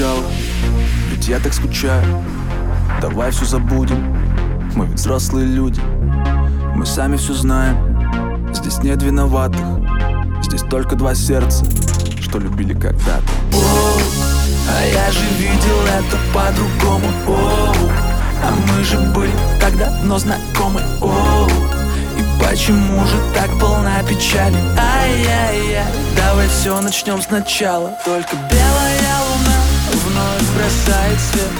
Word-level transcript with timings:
все 0.00 0.06
сначала 0.06 0.24
Ведь 1.10 1.28
я 1.28 1.38
так 1.40 1.52
скучаю. 1.52 2.24
Давай 3.02 3.30
все 3.30 3.44
забудем. 3.44 4.16
Мы 4.74 4.86
ведь 4.86 4.96
взрослые 4.96 5.46
люди. 5.46 5.80
Мы 6.74 6.86
сами 6.86 7.16
все 7.16 7.34
знаем. 7.34 7.76
Здесь 8.54 8.78
нет 8.82 9.02
виноватых. 9.02 9.60
Здесь 10.42 10.62
только 10.62 10.96
два 10.96 11.14
сердца 11.14 11.66
Что 12.22 12.38
любили 12.38 12.72
когда-то. 12.72 13.28
А 13.52 14.86
я 14.86 15.10
же 15.10 15.20
видел 15.38 15.80
это 15.84 16.16
по-другому. 16.32 17.06
А 18.42 18.52
мы 18.72 18.84
же 18.84 18.98
были 19.14 19.32
так 19.60 19.76
давно 19.76 20.18
знакомы 20.18 20.80
Оу, 21.02 21.46
почему 22.42 23.04
же 23.04 23.16
так 23.34 23.50
полна 23.60 24.02
печали? 24.02 24.56
Ай-яй-яй, 24.78 25.84
давай 26.16 26.48
все 26.48 26.80
начнем 26.80 27.20
сначала. 27.20 27.92
Только 28.06 28.34
белая 28.50 29.20
луна 29.28 29.59
бросает 30.56 31.18
свет 31.20 31.50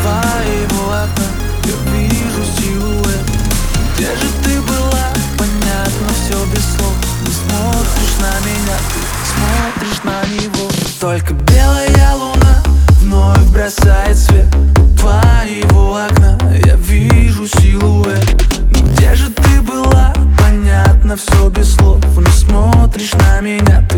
Твоего 0.00 0.92
окна 0.92 1.46
я 1.66 1.72
вижу 1.92 2.44
силуэт. 2.58 3.26
Где 3.96 4.06
же 4.06 4.30
ты 4.44 4.60
была? 4.60 5.08
Понятно 5.36 6.08
все 6.14 6.44
без 6.52 6.64
слов. 6.76 6.94
Ты 7.24 7.32
смотришь 7.32 8.16
на 8.20 8.34
меня, 8.46 8.76
ты 8.92 9.00
смотришь 9.32 10.02
на 10.04 10.24
него. 10.32 10.70
Только 11.00 11.34
белая 11.34 12.14
луна 12.14 12.62
вновь 13.00 13.50
бросает 13.50 14.16
свет 14.16 14.46
Твоего 14.96 15.96
окна. 15.96 16.38
Я 16.64 16.76
вижу 16.76 17.48
силуэт. 17.48 18.24
Где 18.70 19.14
же 19.16 19.30
ты 19.30 19.60
была? 19.62 20.12
Понятно 20.38 21.16
все 21.16 21.48
без 21.48 21.74
слов. 21.74 22.00
Не 22.16 22.30
смотришь 22.30 23.12
на 23.14 23.40
меня, 23.40 23.84
ты 23.90 23.95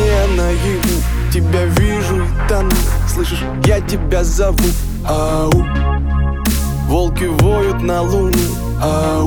Не 0.00 0.10
во 0.10 0.10
сне, 0.10 0.12
а 0.22 0.26
наяву 0.36 1.02
Тебя 1.32 1.64
вижу 1.66 2.24
и 2.24 2.48
тону 2.48 2.70
Слышишь, 3.12 3.42
я 3.64 3.80
тебя 3.80 4.24
зову. 4.24 4.56
Ау. 5.06 5.50
Волки 6.86 7.24
воют 7.24 7.82
на 7.82 8.02
луну. 8.02 8.32
Ау. 8.80 9.26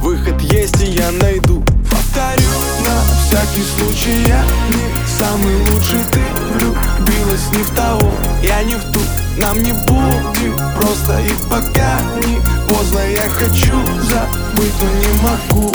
Выход 0.00 0.40
есть 0.42 0.80
и 0.82 0.92
я 0.92 1.10
найду. 1.12 1.62
Повторю 1.90 2.48
на 2.84 3.14
всякий 3.24 3.62
случай 3.62 4.28
Я 4.28 4.42
не 4.70 5.08
самый 5.18 5.56
лучший. 5.70 6.00
Ты 6.12 6.20
влюбилась 6.52 7.50
не 7.52 7.62
в 7.62 7.74
того 7.74 8.10
Я 8.42 8.62
не 8.64 8.74
в 8.74 8.84
ту. 8.92 9.00
Нам 9.38 9.62
не 9.62 9.72
будет 9.72 10.54
просто 10.80 11.20
И 11.20 11.32
пока 11.50 12.00
не 12.20 12.38
поздно. 12.68 13.00
Я 13.14 13.28
хочу 13.28 13.74
забыть, 14.02 14.72
но 14.80 14.86
не 15.00 15.22
могу. 15.22 15.72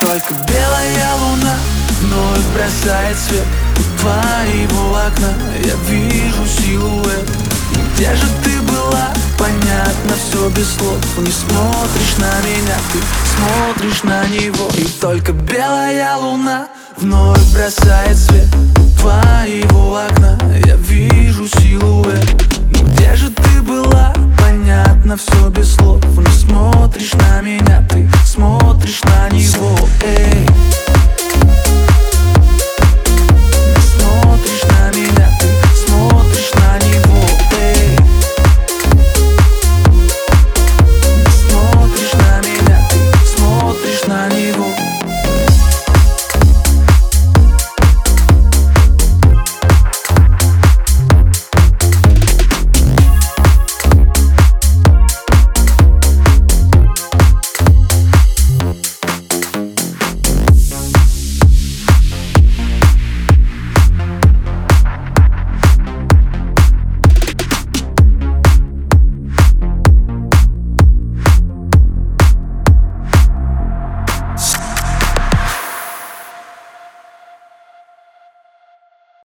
Только 0.00 0.34
белая 0.34 1.14
луна 1.20 1.56
вновь 2.00 2.44
бросает 2.54 3.16
свет 3.18 3.46
твоего 4.00 4.96
окна 4.96 5.32
я 5.64 5.74
вижу 5.88 6.46
силуэт 6.46 7.28
Где 7.94 8.14
же 8.14 8.26
ты 8.44 8.60
была? 8.62 9.08
Понятно 9.38 10.14
все 10.16 10.48
без 10.50 10.68
слов 10.76 10.98
Не 11.18 11.30
смотришь 11.30 12.16
на 12.18 12.32
меня, 12.46 12.76
ты 12.92 12.98
смотришь 13.34 14.02
на 14.02 14.24
него 14.26 14.68
И 14.76 14.84
только 15.00 15.32
белая 15.32 16.16
луна 16.16 16.68
вновь 16.96 17.52
бросает 17.52 18.16
свет 18.16 18.48
твоего 19.00 19.98
окна 19.98 20.38
я 20.64 20.76
вижу 20.76 21.46
силуэт 21.48 22.30
Где 22.70 23.14
же 23.14 23.30
ты 23.30 23.62
была? 23.62 24.12
Понятно 24.38 25.16
все 25.16 25.48
без 25.50 25.74
слов 25.74 26.02
Не 26.04 26.32
смотришь 26.32 27.12
на 27.14 27.40
меня, 27.40 27.86
ты 27.88 28.08
смотришь 28.24 29.02
на 29.04 29.28
него 29.30 29.76
Эй. 30.02 30.46